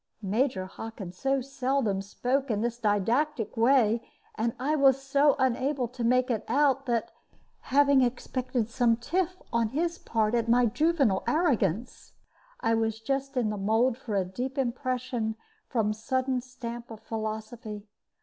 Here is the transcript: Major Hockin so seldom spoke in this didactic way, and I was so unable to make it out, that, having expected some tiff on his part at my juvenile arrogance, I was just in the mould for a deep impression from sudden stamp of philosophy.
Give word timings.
Major 0.23 0.65
Hockin 0.65 1.11
so 1.11 1.41
seldom 1.41 2.01
spoke 2.01 2.49
in 2.49 2.61
this 2.61 2.79
didactic 2.79 3.55
way, 3.55 4.01
and 4.33 4.55
I 4.57 4.75
was 4.75 4.99
so 4.99 5.35
unable 5.37 5.87
to 5.89 6.03
make 6.03 6.31
it 6.31 6.43
out, 6.47 6.87
that, 6.87 7.11
having 7.59 8.01
expected 8.01 8.67
some 8.67 8.97
tiff 8.97 9.39
on 9.53 9.67
his 9.69 9.99
part 9.99 10.33
at 10.33 10.49
my 10.49 10.65
juvenile 10.65 11.23
arrogance, 11.27 12.13
I 12.61 12.73
was 12.73 12.99
just 12.99 13.37
in 13.37 13.51
the 13.51 13.57
mould 13.57 13.95
for 13.95 14.15
a 14.15 14.25
deep 14.25 14.57
impression 14.57 15.35
from 15.69 15.93
sudden 15.93 16.41
stamp 16.41 16.89
of 16.89 16.99
philosophy. 17.01 17.85